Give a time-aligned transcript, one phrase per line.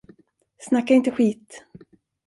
[0.57, 1.63] Snacka inte skit!